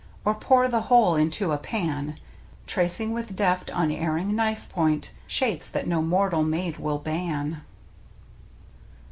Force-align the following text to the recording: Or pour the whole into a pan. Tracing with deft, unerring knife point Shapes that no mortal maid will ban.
Or 0.25 0.33
pour 0.33 0.67
the 0.67 0.81
whole 0.81 1.15
into 1.15 1.51
a 1.51 1.59
pan. 1.59 2.19
Tracing 2.65 3.13
with 3.13 3.35
deft, 3.35 3.69
unerring 3.71 4.35
knife 4.35 4.67
point 4.67 5.11
Shapes 5.27 5.69
that 5.69 5.85
no 5.87 6.01
mortal 6.01 6.41
maid 6.43 6.79
will 6.79 6.97
ban. 6.97 7.61